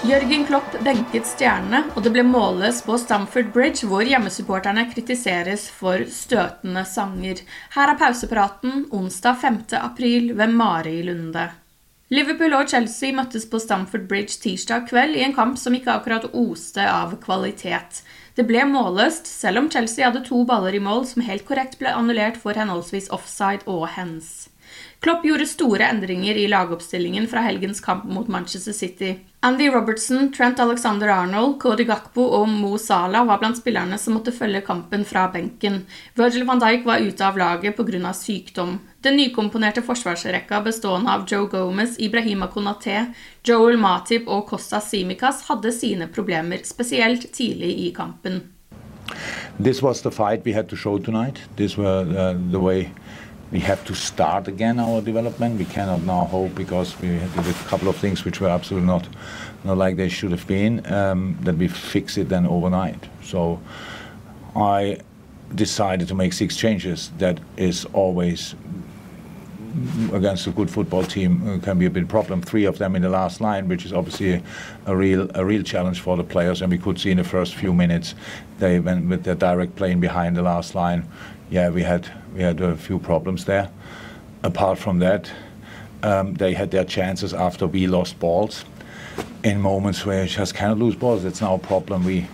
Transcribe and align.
Jørgen 0.00 0.46
Klopp 0.48 0.78
benket 0.80 1.26
stjernene, 1.28 1.82
og 1.92 2.00
det 2.00 2.14
ble 2.14 2.22
måles 2.24 2.78
på 2.86 2.94
Stamford 2.96 3.50
Bridge, 3.52 3.84
hvor 3.84 4.00
hjemmesupporterne 4.08 4.86
kritiseres 4.88 5.66
for 5.76 6.06
støtende 6.08 6.86
sanger. 6.88 7.42
Her 7.74 7.92
er 7.92 7.98
pausepraten 8.00 8.86
onsdag 8.96 9.36
5. 9.42 9.58
april 9.76 10.30
ved 10.38 10.54
Mari 10.56 11.02
Lunde. 11.04 11.50
Liverpool 12.08 12.56
og 12.56 12.72
Chelsea 12.72 13.12
møttes 13.12 13.44
på 13.44 13.60
Stamford 13.60 14.08
Bridge 14.08 14.40
tirsdag 14.40 14.88
kveld 14.88 15.20
i 15.20 15.26
en 15.26 15.36
kamp 15.36 15.60
som 15.60 15.76
ikke 15.76 15.92
akkurat 15.92 16.30
oste 16.32 16.88
av 16.88 17.12
kvalitet. 17.20 18.00
Det 18.40 18.46
ble 18.48 18.62
målløst, 18.64 19.26
selv 19.28 19.60
om 19.60 19.66
Chelsea 19.68 20.06
hadde 20.06 20.22
to 20.24 20.38
baller 20.48 20.72
i 20.72 20.78
mål 20.80 21.02
som 21.04 21.20
helt 21.26 21.44
korrekt 21.44 21.74
ble 21.76 21.90
annullert 21.92 22.38
for 22.40 22.56
henholdsvis 22.56 23.10
offside 23.12 23.66
og 23.68 23.82
hens. 23.98 24.48
Klopp 25.04 25.26
gjorde 25.28 25.44
store 25.50 25.84
endringer 25.92 26.38
i 26.40 26.46
lagoppstillingen 26.48 27.26
fra 27.28 27.42
helgens 27.44 27.82
kamp 27.84 28.06
mot 28.08 28.30
Manchester 28.32 28.72
City. 28.72 29.10
Andy 29.44 29.68
Robertson, 29.74 30.30
Trent 30.32 30.62
Alexander-Arnold, 30.64 31.58
Cody 31.60 31.84
Gakpo 31.84 32.30
og 32.38 32.48
Mo 32.48 32.78
Salah 32.80 33.28
var 33.28 33.42
blant 33.42 33.60
spillerne 33.60 34.00
som 34.00 34.16
måtte 34.16 34.32
følge 34.32 34.64
kampen 34.64 35.04
fra 35.04 35.26
benken. 35.28 35.82
Virgil 36.16 36.48
van 36.48 36.64
Dijk 36.64 36.88
var 36.88 37.04
ute 37.04 37.26
av 37.26 37.36
laget 37.36 37.76
pga. 37.76 38.14
sykdom. 38.16 38.78
Den 39.02 39.16
nykomponerte 39.16 39.80
forsvarsrekka 39.82 40.60
bestående 40.60 41.12
av 41.12 41.22
Joe 41.28 41.46
Gomez, 41.48 41.94
Ibrahima 41.98 42.46
Konaté, 42.52 43.06
Joel 43.44 43.78
Matip 43.80 44.28
og 44.28 44.50
Costa 44.50 44.80
Simicas 44.84 45.46
hadde 45.48 45.72
sine 45.72 46.08
problemer, 46.12 46.60
spesielt 46.68 47.24
tidlig 47.32 47.70
i 47.86 47.94
kampen. 47.96 48.42
This 49.56 49.80
was 49.82 50.02
the 50.02 50.10
fight 50.10 50.44
we 50.44 50.52
had 50.52 50.68
to 50.68 50.76
show 50.76 50.98
tonight. 50.98 51.40
This 51.56 51.78
was 51.78 52.08
uh, 52.08 52.36
the 52.52 52.60
way 52.60 52.90
we 53.50 53.60
have 53.60 53.84
to 53.84 53.94
start 53.94 54.48
again 54.48 54.78
our 54.78 55.00
development. 55.00 55.58
We 55.58 55.64
cannot 55.64 56.04
now 56.04 56.24
hope 56.24 56.54
because 56.54 56.94
we 57.00 57.08
had 57.08 57.46
a 57.46 57.68
couple 57.70 57.88
of 57.88 57.96
things 57.96 58.24
which 58.26 58.40
were 58.40 58.50
absolutely 58.50 58.86
not, 58.86 59.08
not 59.64 59.78
like 59.78 59.96
they 59.96 60.10
should 60.10 60.30
have 60.30 60.46
been, 60.46 60.84
um, 60.92 61.38
that 61.40 61.56
we 61.56 61.68
fix 61.68 62.18
it 62.18 62.28
then 62.28 62.46
overnight. 62.46 63.08
So 63.24 63.60
I 64.54 64.98
decided 65.54 66.08
to 66.08 66.14
make 66.14 66.32
six 66.32 66.56
changes. 66.56 67.10
That 67.18 67.40
is 67.56 67.86
always 67.92 68.54
against 70.12 70.46
a 70.46 70.50
good 70.50 70.70
football 70.70 71.02
team 71.02 71.48
uh, 71.48 71.58
can 71.58 71.78
be 71.78 71.86
a 71.86 71.90
big 71.90 72.08
problem. 72.08 72.42
Three 72.42 72.64
of 72.64 72.78
them 72.78 72.96
in 72.96 73.02
the 73.02 73.08
last 73.08 73.40
line, 73.40 73.68
which 73.68 73.84
is 73.84 73.92
obviously 73.92 74.34
a, 74.34 74.42
a, 74.86 74.96
real 74.96 75.30
a 75.34 75.44
real 75.44 75.62
challenge 75.62 76.00
for 76.00 76.16
the 76.16 76.24
players. 76.24 76.62
And 76.62 76.70
we 76.70 76.78
could 76.78 76.98
see 76.98 77.10
in 77.10 77.16
the 77.16 77.24
first 77.24 77.54
few 77.54 77.72
minutes 77.72 78.14
they 78.58 78.80
went 78.80 79.08
with 79.08 79.24
their 79.24 79.34
direct 79.34 79.76
playing 79.76 80.00
behind 80.00 80.36
the 80.36 80.42
last 80.42 80.74
line. 80.74 81.06
Yeah, 81.50 81.70
we 81.70 81.82
had 81.82 82.08
we 82.34 82.42
had 82.42 82.60
a 82.60 82.76
few 82.76 82.98
problems 82.98 83.44
there. 83.44 83.70
Apart 84.42 84.78
from 84.78 84.98
that, 85.00 85.30
um, 86.02 86.34
they 86.34 86.54
had 86.54 86.70
their 86.70 86.84
chances 86.84 87.34
after 87.34 87.66
we 87.66 87.86
lost 87.86 88.18
balls 88.18 88.64
in 89.42 89.60
moments 89.60 90.04
where 90.06 90.22
you 90.22 90.28
just 90.28 90.54
cannot 90.54 90.78
lose 90.78 90.96
balls. 90.96 91.22
That's 91.22 91.40
now 91.40 91.54
a 91.54 91.58
problem. 91.58 92.04
We 92.04 92.26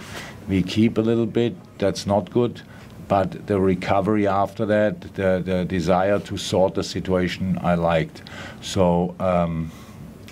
we 0.48 0.62
keep 0.62 0.98
a 0.98 1.02
little 1.02 1.26
bit. 1.26 1.54
That's 1.78 2.06
not 2.06 2.30
good. 2.30 2.62
But 3.08 3.46
the 3.46 3.60
recovery 3.60 4.26
after 4.26 4.66
that, 4.66 5.00
the, 5.14 5.42
the 5.44 5.64
desire 5.64 6.18
to 6.18 6.36
sort 6.36 6.74
the 6.74 6.82
situation, 6.82 7.58
I 7.62 7.74
liked. 7.74 8.22
So 8.60 9.14
um, 9.20 9.70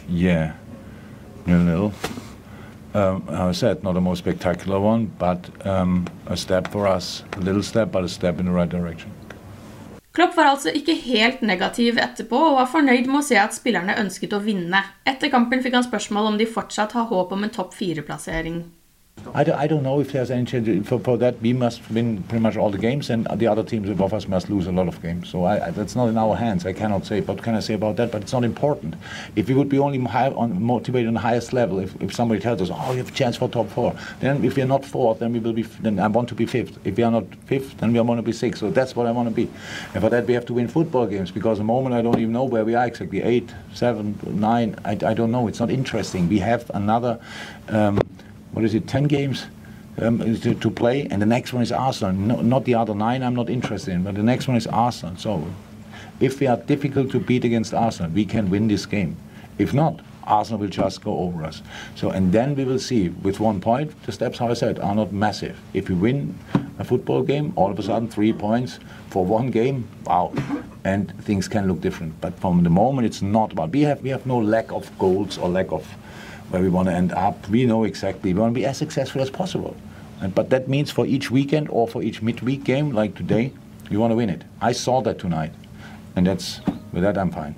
yeah, 0.08 0.54
nil 1.46 1.60
nil. 1.60 1.92
Um, 2.94 3.24
I 3.28 3.52
said, 3.52 3.82
not 3.82 3.94
the 3.94 4.00
most 4.00 4.20
spectacular 4.20 4.78
one, 4.78 5.10
but 5.18 5.50
um, 5.66 6.06
a 6.26 6.36
step 6.36 6.68
for 6.68 6.86
us, 6.86 7.24
a 7.36 7.40
little 7.40 7.62
step, 7.62 7.90
but 7.90 8.04
a 8.04 8.08
step 8.08 8.38
in 8.38 8.46
the 8.46 8.52
right 8.52 8.68
direction. 8.68 9.10
Klopp 10.14 10.36
var 10.36 10.44
altså 10.44 10.70
ikke 10.70 10.94
helt 10.94 11.40
negativ 11.42 11.96
etterpå, 11.98 12.38
og 12.38 12.60
var 12.60 12.68
fornøyd 12.70 13.08
med 13.10 13.18
å 13.18 13.26
se 13.26 13.34
at 13.34 13.56
spillerne 13.56 13.96
ønsket 13.98 14.36
å 14.36 14.38
vinne. 14.44 14.84
Etter 15.02 15.32
kampen 15.32 15.62
fikk 15.64 15.74
han 15.74 15.86
spørsmål 15.86 16.30
om 16.30 16.38
de 16.38 16.46
fortsatt 16.46 16.94
har 16.94 17.08
håp 17.10 17.34
om 17.34 17.42
en 17.42 17.50
topp 17.50 17.74
fire-plassering. 17.74 18.62
I 19.32 19.44
don't, 19.44 19.58
I 19.58 19.66
don't 19.66 19.82
know 19.82 20.00
if 20.00 20.12
there's 20.12 20.30
any 20.30 20.44
change. 20.44 20.86
For, 20.86 20.98
for 20.98 21.16
that, 21.18 21.40
we 21.40 21.52
must 21.52 21.88
win 21.90 22.22
pretty 22.24 22.42
much 22.42 22.56
all 22.56 22.70
the 22.70 22.78
games, 22.78 23.10
and 23.10 23.26
the 23.38 23.46
other 23.46 23.62
teams 23.62 23.88
above 23.88 24.14
us 24.14 24.28
must 24.28 24.50
lose 24.50 24.66
a 24.66 24.72
lot 24.72 24.88
of 24.88 25.00
games. 25.02 25.28
So 25.28 25.44
I, 25.44 25.68
I, 25.68 25.70
that's 25.70 25.96
not 25.96 26.08
in 26.08 26.16
our 26.16 26.36
hands. 26.36 26.66
I 26.66 26.72
cannot 26.72 27.06
say. 27.06 27.20
What 27.20 27.42
can 27.42 27.54
I 27.54 27.60
say 27.60 27.74
about 27.74 27.96
that? 27.96 28.12
But 28.12 28.22
it's 28.22 28.32
not 28.32 28.44
important. 28.44 28.94
If 29.36 29.48
we 29.48 29.54
would 29.54 29.68
be 29.68 29.78
only 29.78 29.98
high 30.00 30.30
on, 30.30 30.62
motivated 30.62 31.08
on 31.08 31.14
the 31.14 31.20
highest 31.20 31.52
level, 31.52 31.78
if, 31.78 32.00
if 32.02 32.14
somebody 32.14 32.40
tells 32.40 32.60
us, 32.62 32.70
"Oh, 32.72 32.92
you 32.92 32.98
have 32.98 33.08
a 33.08 33.12
chance 33.12 33.36
for 33.36 33.48
top 33.48 33.68
four, 33.70 33.94
then 34.20 34.44
if 34.44 34.56
we 34.56 34.62
are 34.62 34.66
not 34.66 34.84
fourth, 34.84 35.18
then 35.18 35.32
we 35.32 35.38
will 35.38 35.52
be. 35.52 35.62
Then 35.62 35.98
I 35.98 36.06
want 36.08 36.28
to 36.28 36.34
be 36.34 36.46
fifth. 36.46 36.78
If 36.86 36.96
we 36.96 37.02
are 37.02 37.10
not 37.10 37.24
fifth, 37.46 37.78
then 37.78 37.92
we 37.92 37.98
are 37.98 38.04
want 38.04 38.18
to 38.18 38.22
be 38.22 38.32
sixth. 38.32 38.60
So 38.60 38.70
that's 38.70 38.94
what 38.94 39.06
I 39.06 39.10
want 39.10 39.28
to 39.28 39.34
be. 39.34 39.50
And 39.94 40.02
for 40.02 40.10
that, 40.10 40.26
we 40.26 40.34
have 40.34 40.46
to 40.46 40.54
win 40.54 40.68
football 40.68 41.06
games 41.06 41.30
because 41.30 41.58
the 41.58 41.64
moment 41.64 41.94
I 41.94 42.02
don't 42.02 42.18
even 42.18 42.32
know 42.32 42.44
where 42.44 42.64
we 42.64 42.74
are 42.74 42.86
exactly. 42.86 43.22
Eight, 43.22 43.50
seven, 43.72 44.18
nine. 44.26 44.76
I, 44.84 44.92
I 44.92 45.14
don't 45.14 45.30
know. 45.30 45.48
It's 45.48 45.60
not 45.60 45.70
interesting. 45.70 46.28
We 46.28 46.38
have 46.38 46.70
another. 46.74 47.18
Um, 47.68 47.98
what 48.54 48.64
is 48.64 48.74
it, 48.74 48.88
10 48.88 49.04
games 49.04 49.46
um, 49.98 50.18
to, 50.40 50.54
to, 50.54 50.70
play, 50.70 51.06
and 51.10 51.20
the 51.20 51.26
next 51.26 51.52
one 51.52 51.62
is 51.62 51.72
Arsenal. 51.72 52.12
No, 52.12 52.40
not 52.40 52.64
the 52.64 52.74
other 52.74 52.94
nine, 52.94 53.22
I'm 53.22 53.34
not 53.34 53.50
interested 53.50 53.92
in, 53.92 54.04
but 54.04 54.14
the 54.14 54.22
next 54.22 54.48
one 54.48 54.56
is 54.56 54.66
Arsenal. 54.66 55.16
So 55.16 55.44
if 56.20 56.40
we 56.40 56.46
are 56.46 56.56
difficult 56.56 57.10
to 57.10 57.20
beat 57.20 57.44
against 57.44 57.74
Arsenal, 57.74 58.10
we 58.10 58.24
can 58.24 58.48
win 58.50 58.68
this 58.68 58.86
game. 58.86 59.16
If 59.58 59.74
not, 59.74 60.00
Arsenal 60.24 60.60
will 60.60 60.68
just 60.68 61.02
go 61.02 61.18
over 61.18 61.44
us. 61.44 61.62
So, 61.96 62.10
and 62.10 62.32
then 62.32 62.54
we 62.54 62.64
will 62.64 62.78
see 62.78 63.08
with 63.08 63.40
one 63.40 63.60
point, 63.60 64.02
the 64.04 64.12
steps, 64.12 64.38
how 64.38 64.48
I 64.48 64.54
said, 64.54 64.78
are 64.78 64.94
not 64.94 65.12
massive. 65.12 65.60
If 65.74 65.88
we 65.88 65.94
win 65.94 66.38
a 66.78 66.84
football 66.84 67.22
game, 67.22 67.52
all 67.56 67.70
of 67.70 67.78
a 67.78 67.82
sudden 67.82 68.08
three 68.08 68.32
points 68.32 68.78
for 69.10 69.24
one 69.24 69.50
game, 69.50 69.88
wow, 70.06 70.32
and 70.84 71.12
things 71.24 71.46
can 71.48 71.68
look 71.68 71.80
different. 71.80 72.20
But 72.20 72.38
from 72.40 72.64
the 72.64 72.70
moment, 72.70 73.06
it's 73.06 73.22
not 73.22 73.52
about. 73.52 73.70
We 73.70 73.82
have 73.82 74.02
we 74.02 74.10
have 74.10 74.26
no 74.26 74.38
lack 74.38 74.72
of 74.72 74.90
goals 74.98 75.38
or 75.38 75.48
lack 75.48 75.72
of 75.72 75.86
where 76.50 76.62
we 76.62 76.68
want 76.68 76.88
to 76.88 76.94
end 76.94 77.12
up. 77.12 77.48
We 77.48 77.66
know 77.66 77.84
exactly. 77.84 78.32
We 78.34 78.40
want 78.40 78.54
to 78.54 78.60
be 78.60 78.66
as 78.66 78.78
successful 78.78 79.22
as 79.22 79.30
possible. 79.30 79.76
And, 80.20 80.34
but 80.34 80.50
that 80.50 80.68
means 80.68 80.90
for 80.90 81.06
each 81.06 81.30
weekend 81.30 81.68
or 81.70 81.88
for 81.88 82.02
each 82.02 82.22
midweek 82.22 82.64
game, 82.64 82.90
like 82.92 83.14
today, 83.14 83.52
we 83.90 83.96
want 83.96 84.12
to 84.12 84.16
win 84.16 84.30
it. 84.30 84.42
I 84.60 84.72
saw 84.72 85.02
that 85.02 85.18
tonight. 85.18 85.52
And 86.16 86.26
that's, 86.26 86.60
with 86.92 87.02
that, 87.02 87.18
I'm 87.18 87.30
fine. 87.30 87.54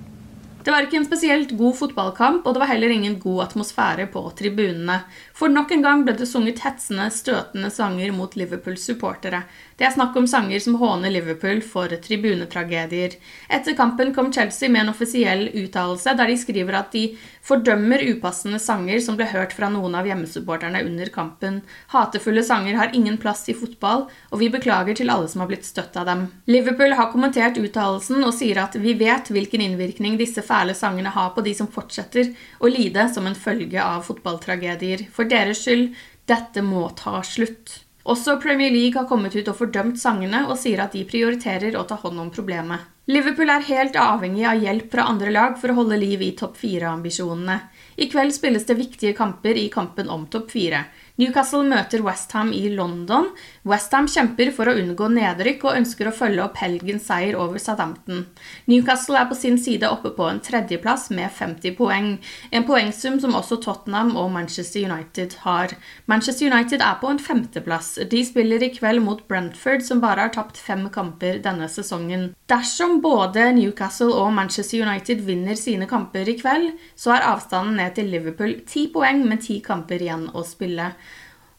Det 0.67 0.73
var 0.73 0.83
ikke 0.83 0.97
en 0.99 1.05
spesielt 1.07 1.51
god 1.55 1.77
fotballkamp, 1.79 2.43
og 2.43 2.55
det 2.55 2.59
var 2.59 2.67
heller 2.67 2.91
ingen 2.91 3.13
god 3.23 3.45
atmosfære 3.45 4.09
på 4.11 4.19
tribunene. 4.35 4.97
For 5.31 5.47
nok 5.47 5.71
en 5.71 5.85
gang 5.85 6.01
ble 6.03 6.17
det 6.19 6.27
sunget 6.27 6.59
hetsende, 6.59 7.05
støtende 7.07 7.69
sanger 7.71 8.11
mot 8.11 8.35
Liverpools 8.35 8.83
supportere. 8.83 9.45
Det 9.77 9.85
er 9.85 9.93
snakk 9.93 10.15
om 10.17 10.25
sanger 10.25 10.57
som 10.63 10.79
håner 10.81 11.11
Liverpool 11.13 11.59
for 11.61 11.91
tribunetragedier. 12.01 13.13
Etter 13.45 13.75
kampen 13.77 14.09
kom 14.15 14.31
Chelsea 14.33 14.71
med 14.73 14.81
en 14.81 14.89
offisiell 14.89 15.51
uttalelse 15.53 16.15
der 16.17 16.31
de 16.31 16.37
skriver 16.41 16.79
at 16.79 16.89
de 16.95 17.03
fordømmer 17.45 18.01
upassende 18.09 18.57
sanger 18.57 18.97
som 19.05 19.19
ble 19.19 19.27
hørt 19.29 19.53
fra 19.53 19.69
noen 19.69 19.93
av 19.99 20.09
hjemmesupporterne 20.09 20.81
under 20.81 21.13
kampen. 21.13 21.61
Hatefulle 21.93 22.41
sanger 22.47 22.81
har 22.81 22.97
ingen 22.97 23.21
plass 23.21 23.45
i 23.53 23.57
fotball, 23.61 24.07
og 24.33 24.41
vi 24.41 24.49
beklager 24.57 24.97
til 24.97 25.13
alle 25.13 25.29
som 25.29 25.45
har 25.45 25.53
blitt 25.53 25.69
støtt 25.69 25.93
av 26.01 26.09
dem. 26.09 26.25
Liverpool 26.49 26.97
har 26.97 27.13
kommentert 27.13 27.61
uttalelsen 27.61 28.25
og 28.25 28.33
sier 28.33 28.65
at 28.65 28.81
vi 28.81 28.97
vet 28.97 29.29
hvilken 29.29 29.61
innvirkning 29.61 30.17
disse 30.17 30.41
fæle 30.41 30.73
sangene 30.73 31.13
har 31.13 31.35
på 31.37 31.45
de 31.45 31.53
som 31.53 31.69
fortsetter 31.69 32.33
å 32.57 32.73
lide 32.73 33.11
som 33.13 33.29
en 33.29 33.37
følge 33.37 33.83
av 33.85 34.07
fotballtragedier. 34.09 35.05
For 35.13 35.29
deres 35.29 35.67
skyld, 35.67 35.91
dette 36.25 36.65
må 36.65 36.89
ta 36.97 37.21
slutt. 37.21 37.83
Også 38.07 38.37
Premier 38.39 38.71
League 38.71 38.95
har 38.95 39.07
kommet 39.09 39.33
ut 39.35 39.49
og 39.51 39.57
fordømt 39.57 39.97
sangene 39.99 40.45
og 40.47 40.55
sier 40.59 40.79
at 40.79 40.93
de 40.95 41.01
prioriterer 41.07 41.75
å 41.75 41.83
ta 41.87 41.97
hånd 41.99 42.21
om 42.23 42.29
problemet. 42.31 42.85
Liverpool 43.11 43.51
er 43.51 43.65
helt 43.67 43.97
avhengig 43.99 44.45
av 44.47 44.61
hjelp 44.63 44.87
fra 44.91 45.09
andre 45.11 45.31
lag 45.31 45.57
for 45.59 45.71
å 45.71 45.75
holde 45.81 45.99
liv 45.99 46.23
i 46.23 46.31
topp 46.39 46.55
fire-ambisjonene. 46.59 47.57
I 47.99 48.07
kveld 48.11 48.35
spilles 48.35 48.67
det 48.67 48.77
viktige 48.79 49.15
kamper 49.15 49.59
i 49.59 49.67
kampen 49.71 50.07
om 50.11 50.23
topp 50.31 50.51
fire. 50.55 50.85
Newcastle 51.17 51.63
møter 51.65 52.03
Westham 52.05 52.51
i 52.53 52.67
London. 52.69 53.31
Westham 53.65 54.05
kjemper 54.05 54.51
for 54.53 54.69
å 54.69 54.75
unngå 54.77 55.07
nedrykk 55.09 55.63
og 55.65 55.79
ønsker 55.79 56.11
å 56.11 56.13
følge 56.13 56.43
opp 56.43 56.59
helgens 56.61 57.07
seier 57.09 57.33
over 57.41 57.57
Southampton. 57.57 58.27
Newcastle 58.69 59.17
er 59.17 59.25
på 59.25 59.37
sin 59.39 59.57
side 59.57 59.89
oppe 59.89 60.11
på 60.13 60.27
en 60.29 60.37
tredjeplass 60.45 61.07
med 61.17 61.33
50 61.33 61.73
poeng, 61.79 62.11
en 62.53 62.67
poengsum 62.67 63.17
som 63.23 63.33
også 63.39 63.57
Tottenham 63.65 64.13
og 64.13 64.29
Manchester 64.35 64.85
United 64.85 65.39
har. 65.41 65.73
Manchester 66.05 66.51
United 66.53 66.85
er 66.85 67.01
på 67.01 67.09
en 67.09 67.21
femteplass. 67.21 67.95
De 68.13 68.21
spiller 68.21 68.67
i 68.67 68.69
kveld 68.77 69.01
mot 69.01 69.25
Brentford, 69.25 69.81
som 69.89 70.03
bare 70.05 70.27
har 70.27 70.35
tapt 70.37 70.61
fem 70.61 70.85
kamper 70.93 71.41
denne 71.41 71.65
sesongen. 71.65 72.29
Dersom 72.45 73.01
både 73.01 73.49
Newcastle 73.57 74.13
og 74.13 74.29
Manchester 74.37 74.85
United 74.85 75.25
vinner 75.25 75.57
sine 75.57 75.89
kamper 75.89 76.29
i 76.29 76.37
kveld, 76.37 76.77
så 76.93 77.17
er 77.17 77.25
avstanden 77.33 77.81
ned 77.81 77.97
til 77.97 78.13
Liverpool 78.13 78.59
ti 78.69 78.85
poeng 78.93 79.25
med 79.25 79.41
ti 79.49 79.57
kamper 79.65 80.05
igjen 80.05 80.29
å 80.37 80.45
spille. 80.45 80.91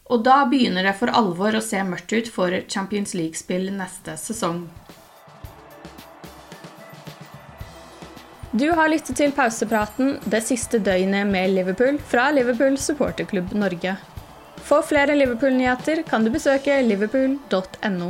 Og 0.09 0.23
da 0.25 0.41
begynner 0.49 0.87
det 0.87 0.95
for 0.97 1.13
alvor 1.13 1.53
å 1.53 1.61
se 1.61 1.81
mørkt 1.85 2.13
ut 2.15 2.29
for 2.33 2.53
Champions 2.67 3.13
League-spill 3.13 3.69
neste 3.75 4.15
sesong. 4.17 4.63
Du 8.51 8.65
har 8.73 8.89
lyttet 8.89 9.19
til 9.19 9.33
pausepraten 9.37 10.15
det 10.25 10.41
siste 10.41 10.79
døgnet 10.81 11.29
med 11.29 11.51
Liverpool 11.53 11.99
fra 12.09 12.31
Liverpool 12.33 12.79
supporterklubb 12.81 13.53
Norge. 13.53 13.93
For 14.65 14.81
flere 14.81 15.13
Liverpool-nyheter 15.13 16.01
kan 16.09 16.25
du 16.25 16.33
besøke 16.33 16.79
liverpool.no. 16.81 18.09